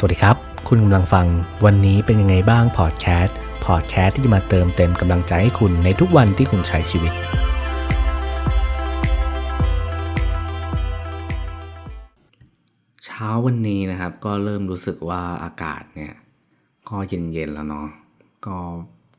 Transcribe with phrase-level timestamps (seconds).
[0.00, 0.36] สวัสดีครับ
[0.68, 1.26] คุณกำลังฟัง
[1.64, 7.12] วันนี้เป็นยังไงบ้างพอดแคสต์พอดแคสต์ที่จะมาเติมเต็มกำลังใจให้คุณในทุกวันที่คุณใช้ชีวิต
[13.04, 16.12] เช้าวันนี้นะครับ ก็เริ่มรู้สึกว่าอากาศเนี่ย
[16.88, 17.88] ก็เย็นๆแล้วเนาะ
[18.46, 18.58] ก็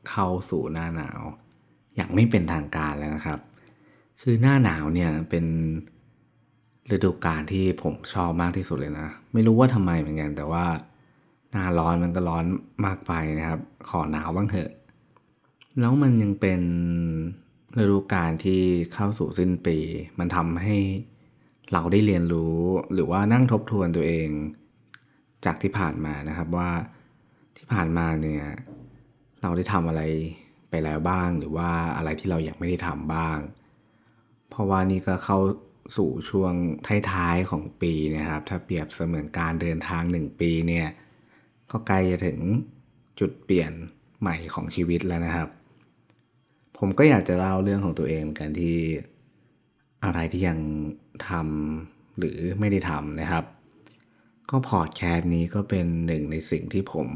[0.10, 1.22] เข้าสู่หน้าหนาว
[1.96, 3.40] อย่างไม่เป็นทางการแล้วนะครับ
[4.22, 5.46] คือหน้าหนาวเนี่ยเป็น
[6.92, 10.66] ฤดูกาลที่ผมชอบมากที่สุดเลยนะ ไม่รู้ว่าทำไมเหมือนกันแต่ว่า
[11.52, 12.46] หน้าร้อนมันก็ร้อน
[12.86, 14.70] มากไปนะครับ ขอหนาวบ้างเถอะ
[15.80, 16.62] แล้วมันยังเป็น
[17.78, 18.62] ฤดูกาลที่
[18.94, 19.78] เข้าสู่สิ้นปี
[20.20, 20.78] มันทำให้
[21.74, 22.58] เราได้เรียนรู้
[22.94, 24.30] หรือว่านั่งทบทวนตัวเอง
[25.46, 26.70] จากที่ผ่านมานะครับว่า
[27.58, 28.44] ที่ผ่านมาเนี่ย
[29.42, 30.02] เราได้ทำอะไร
[30.70, 33.38] ไปแล้วบ้าง หรือว่าอะไรที่เราอยากไม่ได้ทำบ้าง
[34.50, 35.38] เพราะว่านี่ก็เข้า
[35.96, 36.54] สู่ช่วง
[37.12, 40.88] ท้ายๆของปีนะครับ ถ้าเปรียบเสมือนการเดินทางหนึ่งปีเนี่ย
[41.72, 42.40] ก็ใกล้จะถึง
[43.20, 43.72] จุดเปลี่ยน
[44.20, 45.50] ใหม่ของชีวิตแล้วนะครับ
[46.78, 48.78] ผมก็อยากจะเล่าเรื่องของตัวเองกันที่
[50.04, 50.60] อะไรที่ยัง
[51.28, 53.46] ทำหรือไม่ได้ทำนะครับ
[54.50, 57.08] ก็พอดแคสต์นี้ก็เป็นหนึ่งในสิ่งที่ผม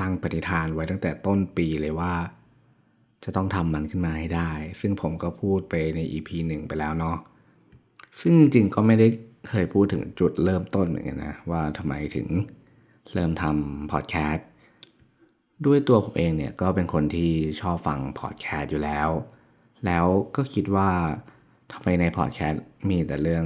[0.00, 2.12] ตั้งปฏิฐานไว้ตั้งแต่ต้นปีเลยว่า
[3.24, 4.50] จะต้องทำมันขึ้นมาให้ได้
[4.80, 7.18] ซึ่งผมก็พูดไปใน EP หนึ่งไปแล้วเนาะ
[8.20, 9.08] ซึ่งจริงๆก็ไม่ได้
[9.48, 12.28] เคยพูดถึงจุดเริ่มต้นเหมือนกันนะ ว่าทำไมถึง
[13.14, 14.46] เริ่มทำพอดแคสต์
[15.66, 19.08] ด้วยตัวผมเองเนี่ยก็เป็นคนที่ชอบฟังพอดแคสต์อยู่แล้ว
[19.86, 20.06] แล้ว
[20.36, 20.90] ก็คิดว่า
[21.72, 23.44] ทำไมในพอดแคสต์มีแต่เรื่อง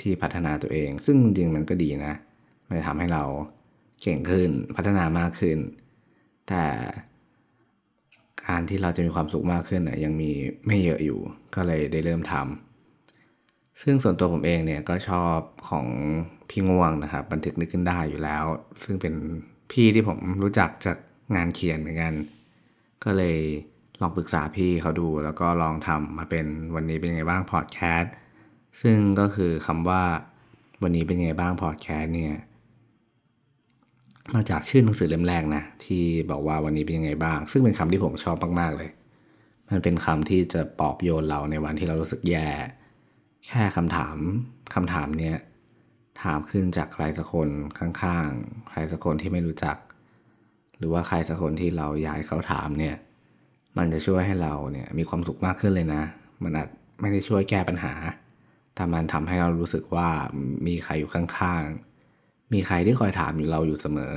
[0.00, 2.14] ที่พัฒนาตัวเอง ซึ่งจริงๆมันก็ดีนะ
[2.68, 3.24] มันทำให้เรา
[4.02, 5.58] เก่งขึ้นพัฒนามากขึ้น
[6.48, 6.64] แต่
[8.46, 10.30] การที่เราจะมีความสุขมากขึ้นนะยังมี
[10.66, 11.18] ไม่เยอะอยู่
[11.54, 12.65] ก็เลยได้เริ่มทำ
[13.82, 15.38] ซึ่งส่วนตัวผมเองเนี่ยก็ชอบ
[15.68, 15.86] ของ
[16.50, 18.44] พี่ง่วงนะครับ บันทึกนึกขึ้นได้อยู่แล้ว
[18.84, 19.14] ซึ่งเป็น
[19.72, 20.96] พี่ที่ผมรู้จักจาก
[21.36, 22.14] งานเขียนเหมือนกัน
[23.04, 23.38] ก็เลย
[24.00, 28.14] ลองปรึกษาพี่เขาดู แล้วก็ลองทำมาเป็นวันนี้เป็นไงบ้างพอดแคสต์
[28.82, 30.02] ซึ่งก็คือคำว่า
[30.82, 32.34] วันนี้เป็นไงบ้างพอดแคสต์เนี่ย
[34.34, 38.90] มาจากชื่อหนังสือเล่มแรกนะที่บอกว่าวันนี้เป็นยังไงบ้าง ซึ่งเป็นคำที่ผมชอบมากๆเลย
[39.70, 42.48] มันเป็นคำที่จะปลอบโยนเราในวันที่เรารู้สึกแย่
[43.46, 44.16] แค่คำถาม
[44.74, 45.36] คำถามเนี้ย
[46.22, 47.48] ถามขึ้นจากใครสักคน
[47.78, 49.76] ข้างๆ ใครสักคนที่ไม่รู้จัก
[50.78, 52.96] หรือว่าใครสักคนที่เราอยากเขาถามเนี่ย
[53.78, 56.02] มันจะช่วยให้เราเนี่ยมีความสุขมากขึ้นเลยนะ
[56.42, 56.68] มันอาจ
[57.00, 57.92] ไม่ได้ช่วยแก้ปัญหา
[58.74, 60.08] แต่มันทำให้เรารู้สึกว่า
[60.66, 64.14] มีใครอยู่ข้างๆ มีใครที่คอยถามอยู่เราอยู่เสมอ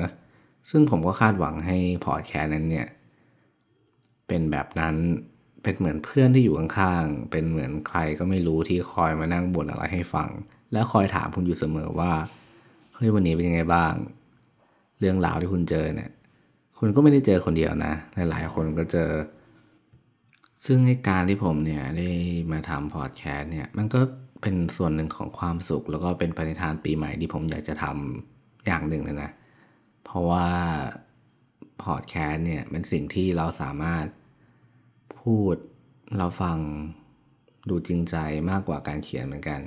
[0.69, 2.87] ซึ่งผมก็คาดหวังให้พอแคสต์นั้นเนี่ย
[4.27, 4.95] เป็นแบบนั้น
[5.63, 10.29] เป็นเหมือนเพื่อนที่อยู่ข้างๆ เป็นเหมือนใครก็ไม่รู้ที่คอยมานั่งบ่นอะไรให้ฟัง
[10.73, 12.11] แล้วคอยถามคุณอยู่เสมอว่า
[12.95, 13.93] เฮ้ยวันนี้เป็นยังไงบ้าง
[14.99, 16.09] เรื่องราวที่คุณเจอเนี่ย
[16.79, 17.93] คุณก็ไม่ได้เจอคนเดียวนะ
[18.29, 19.09] หลายๆ คนก็เจอ
[20.65, 22.09] ซึ่งในการที่ผมเนี่ยได้
[22.51, 24.01] มาทำพอดแคสต์เนี่ย มันก็
[24.41, 29.31] เป็นส่วนหนึ่งของความสุข แล้วก็เป็นปณิธานปีใหม่ที่ผมอยากจะทำอย่างหนึ่งเลยนะ
[30.05, 30.47] เพราะว่า
[31.83, 34.05] พอดแคสต์เนี่ยเป็นสิ่งที่เราสามารถ
[35.21, 35.55] พูด
[36.17, 36.57] เราฟัง
[37.69, 38.15] ดูจริงใจ
[38.49, 39.59] มากกว่าการเขียนเหมือนกัน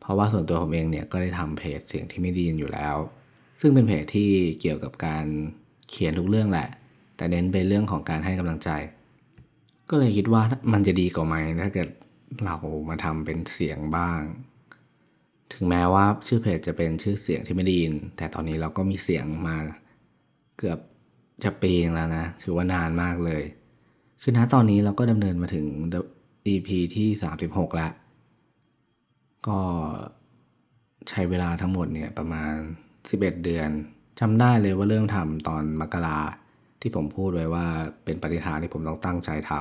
[0.00, 2.96] เพราะว่าส่วนตัวผมเองเนี่ยก็ได้ทำเพจเสียงที่ไม่ดีอยู่แล้ว
[3.60, 4.30] ซึ่งเป็นเพจที่
[4.60, 5.26] เกี่ยวกับการ
[5.90, 6.68] เขียนทุกเรื่องแหละ
[7.16, 8.70] แต่เน้นไปเรื่องของการให้กำลังใจ
[9.90, 11.88] ก็เลยคิดว่ามันจะดีกว่าไหมถ้าเกิด
[12.44, 12.56] เรา
[12.88, 14.20] มาทำเป็นเสียงบ้าง
[15.52, 19.56] ถึงแม้ว่าชื่อเพจจะเป็นชื่อเสียงที่ไม่ด้ยินแต่ตอนนี้เราก็มีเสียงมา
[20.58, 20.78] เกือบ
[21.44, 23.42] จะปีนึงแล้วนะ ถือว่านานมากเลย
[24.22, 25.66] คือณตอนนี้เราก็ดำเนินมาถึง
[26.46, 27.08] EP ที่
[27.42, 27.92] 36 แล้ว
[29.48, 29.60] ก็
[31.10, 32.54] ใช้เวลาทั้งหมดเนี่ยประมาณ
[32.96, 33.70] 11 เดือน
[34.20, 36.18] จำได้เลยว่าเริ่มทำตอนมกรา
[36.80, 37.66] ที่ผมพูดไว้ว่า
[38.04, 39.52] เป็นปณิธานที่ผมต้องตั้งใจท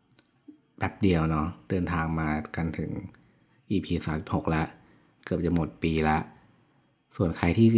[0.00, 2.90] ำแป๊บเดียวเนาะเดินทางมากันถึง
[3.70, 3.86] EP
[4.20, 4.66] 36 แล้ว
[5.24, 6.22] เกือบจะหมดปีแล้ว
[7.16, 7.68] ส่วนใครที่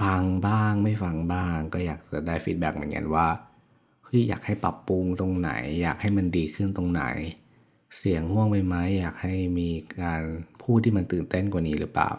[0.00, 3.26] ฟังบ้างไม่ฟังบ้าง ก็อยากจะได้ feedback เหมือนกันว่า
[4.08, 5.50] เฮ้ยอยากให้ปรับปรุงตรงไหน
[5.82, 7.04] อยากให้มันดีขึ้นตรงไหน
[7.98, 9.68] เสียงห่วงไปไหมอยากให้มี
[10.02, 10.22] การ
[10.62, 12.10] พูดที่มันตื่นเต้นกว่านี้หรือเปล่า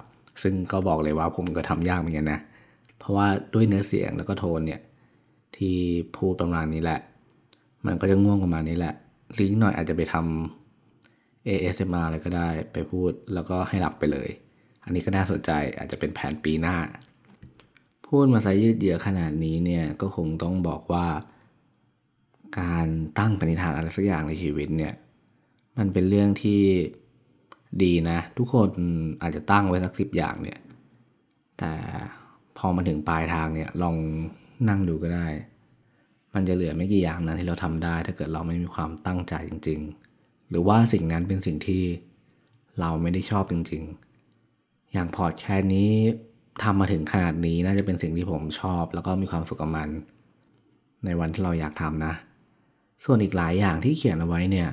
[0.41, 2.39] ซึ่งก็บอกเลยว่าผมก็ทำยากเหมือนกันนะ
[2.99, 4.81] เพราะว่าด้วยเนื้อเสียงแล้วก็โทนเนี่ย
[5.55, 5.75] ที่
[6.17, 6.99] พูดประมาณนี้แหละ
[7.85, 8.93] มันก็จะง่วงประมาณนี้แหละ
[9.39, 14.29] ลิงก์หน่อยอาจจะไปทำ ASMR อะไรก็ได้ไปพูดแล้วก็ให้หลับไปเลย
[14.83, 16.77] อันนี้ก็น่าสนใจอาจจะเป็นแผนปีหน้า
[18.07, 21.05] พูดมาซะยืดเยื้อขนาดนี้เนี่ยก็คงต้องบอกว่า
[22.59, 22.87] การ
[23.19, 24.93] ตั้งปณิธานอะไรสักอย่างในชีวิตเนี่ย
[25.77, 26.61] มันเป็นเรื่องที่
[27.83, 28.69] ดีนะ ทุกคน
[29.21, 30.59] อาจจะตั้งไว้สักสิบอย่างเนี่ย
[31.59, 31.73] แต่
[32.57, 33.95] พอมาถึงปลายทางเนี่ยลอง
[34.69, 35.27] นั่งดูก็ได้
[36.33, 39.79] มันจะเหลือไม่กี่อย่างนะที่เราทำได้ ถ้าเกิดเราไม่มีความตั้งใจจริง
[40.15, 41.83] ๆ หรือว่าสิ่งนั้นเป็นสิ่งที่
[42.79, 43.83] เราไม่ได้ชอบจริง
[44.37, 45.91] ๆ อย่างพอร์ตแค่นี้
[46.63, 49.89] ทำมาถึงขนาดนี้น่าจะเป็นสิ่งที่ผมชอบ แล้วก็มีความสุขกับมัน
[51.05, 52.13] ในวันที่เราอยากทำนะ
[53.05, 54.69] ส่วนอีกหลายอย่างที่เขียนเอาไว้เนี่ย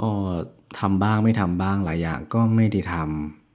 [0.00, 0.10] ก็
[0.80, 2.94] ทำบ้างไม่ทำบ้างหลายอย่างก็ไม่ได้ท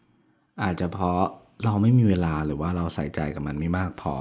[0.02, 1.22] ำอาจจะเพราะ
[1.64, 4.16] เราไม่มีเวลาหรือว่าเราใส่ใจกับมันไม่มากพอ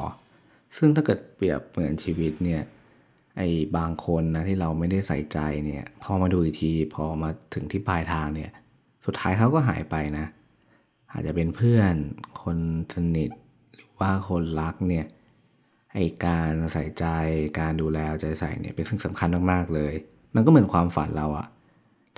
[0.76, 2.62] ซึ่งถ้าเกิดเปรียบเหมือนชีวิตเนี่ย
[3.38, 8.50] ไอ้บางคนนะที่เราไม่ได้ใส่ใจเนี่ยพอมาดูอีกทีพอมาถึงที่ปลายทางเนี่ย
[9.06, 10.26] สุดท้ายเขาก็หายไปนะ
[11.12, 11.94] อาจจะเป็นเพื่อน
[12.42, 12.58] คน
[12.94, 13.30] สนิท
[13.74, 15.06] หรือว่าคนรักเนี่ย
[15.94, 17.04] ไอ้การใส่ใจ
[17.60, 19.92] การดูแลใจใส่เนี่ยเป็นสิ่งสำคัญมากๆเลย
[20.34, 21.48] มันก็เหมือนความฝันเราอะ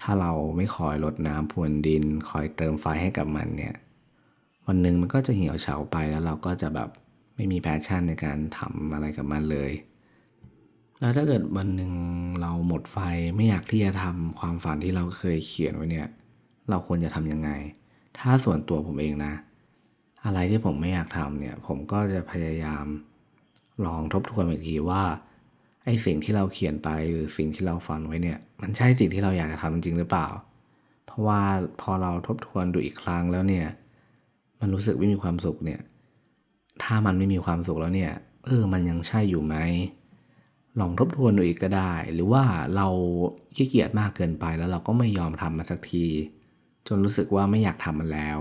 [0.00, 3.74] ถ้าเราไม่คอยรดน้ำพรวนดิน คอยเติมไฟให้กับมันเนี่ย
[4.66, 6.88] วันหนึ่งมันก็จะเหี่ยวเฉาไปแล้วเราก็จะแบบ
[7.34, 9.72] ไม่มี passion ในการทำอะไรกับมันเลย
[11.00, 11.92] แล้วถ้าเกิดวันหนึ่ง
[12.40, 12.98] เราหมดไฟ
[13.36, 16.08] ไม่อยากที่จะทำความฝันที่เราเคยเขียนไว้เนี่ย
[16.70, 17.50] เราควรจะทำยังไง
[18.18, 19.34] ถ้าส่วนตัวผมเองนะ
[20.25, 22.84] อะไรที่ผมไม่อยากทำเนี่ย ผมก็จะพยายาม
[23.86, 25.02] ลองทบทวนอีกทีว่า
[25.84, 30.28] ไอ้สิ่งที่เราเขียนไปหรือสิ่งที่เราฝันไว้เนี่ย มันใช่สิ่งที่เราอยากจะทำจริงหรือเปล่า
[31.06, 31.40] เพราะว่า
[31.80, 33.66] พอเราทบทวนดูอีกครั้งแล้วเนี่ย
[34.60, 35.80] มันรู้สึกไม่มีความสุขเนี่ย
[36.82, 38.12] ถ้ามันไม่มีความสุขแล้วเนี่ย
[38.44, 39.56] เออ มันยังใช่อยู่ไหม
[40.80, 42.42] ลองทบทวนดูอีกก็ได้ หรือว่า
[42.76, 42.88] เรา
[43.56, 46.06] ขี้เกียจมากเกินไปแล้วเราก็ไม่ยอมทำมันสักที
[46.88, 48.38] จนรู้สึกว่าไม่อยากทำมันแล้ว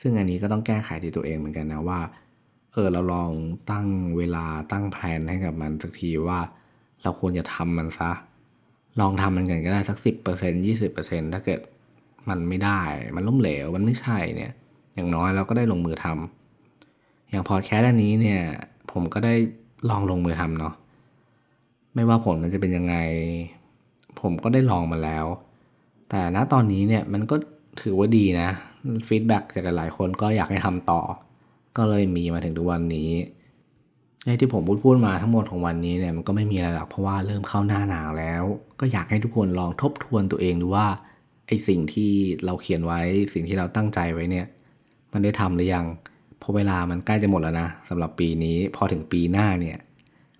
[0.00, 2.00] ซึ่งอันนี้ก็ต้องแก้ไขที่ตัวเองเหมือนกันนะว่า
[2.74, 3.30] เออเราลอง
[3.70, 3.86] ตั้ง
[4.18, 6.38] เวลาตั้งแผนให้กับมันสักทีว่า
[7.02, 8.12] เราควรจะทำมันซะ
[9.00, 11.60] ลองทำมันกันก็ได้สักสิบเปอร์เซ็นยี่สิบเปอร์เซ็นถ้าเกิด
[12.28, 12.80] มันไม่ได้
[13.16, 14.52] มันล้มเหลว มันไม่ใช่เนี่ย
[14.94, 18.40] อย่างน้อยเราก็ได้ลงมือทำอย่างพอแคสอันนี้เนี่ย
[18.92, 19.34] ผมก็ได้
[19.90, 20.74] ลองลงมือทำเนาะ
[21.94, 22.96] ไม่ว่าผลมันจะเป็นยังไง
[24.20, 25.26] ผมก็ได้ลองมาแล้ว
[26.10, 27.36] แต่ณตอนนี้เนี่ยมันก็
[27.82, 28.48] ถือว่าดีนะ
[29.08, 31.00] ฟีดแบ็กจากหลายคนก็อยากให้ทำต่อ
[31.76, 33.10] ก็เลยมีมาถึงทุกวันนี้
[34.26, 38.44] ในที่ผมพูดพูดมาทั้งหมดของวันนี้เนี่ยมันก็ไม่มีอะไรหรอกเพราะว่าเริ่มเข้าหน้าหนาวแล้ว
[38.80, 40.86] ก็อยากให้ทุกคนลองทบทวนตัวเองดูว่า
[41.46, 42.10] ไอสิ่งที่
[42.44, 43.00] เราเขียนไว้
[43.34, 44.46] สิ่งที่เราตั้งใจไว้เนี่ย
[45.12, 45.86] มันได้ทำหรือยัง
[46.38, 49.78] เพราะเวลามันใกล้จะหมดแล้วนะสำหรับปีนี้พอถึงปีหน้าเนี่ย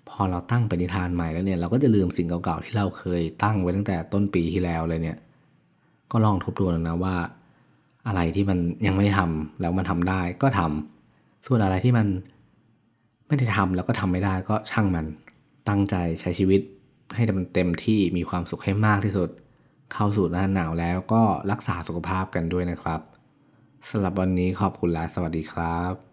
[0.08, 5.18] พอเราตั้งปณิธานใหม่แล้วเนี่ย เราก็จะลืมสิ่งเก่าๆที่เราเคยตั้งไว้ตั้งแต่ต้นปีที่แล้วเลยเนี่ย
[6.12, 7.14] ก็ลองทบทวนนะว่า
[8.06, 10.93] อะไรที่มันยังไม่ทำแล้วมันทำได้ก็ทำ
[11.46, 12.06] ส่วนอะไรที่มัน
[13.26, 15.06] ไม่ได้ทำแล้วก็ทำไม่ได้ก็ช่างมัน
[15.68, 16.60] ตั้งใจใช้ชีวิต
[17.14, 19.28] ให้มันเต็มที่มีความสุขให้มากที่สุด
[19.92, 23.00] เข้าสู่หน้าหนาวแล้วก็รักษาสุขภาพกันด้วยนะครับ
[23.90, 26.03] สำหรับวันนี้ขอบคุณและสวัสดีครับ